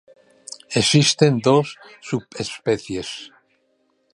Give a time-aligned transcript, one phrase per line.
[0.81, 1.67] Existen dos
[2.09, 3.09] subespecies.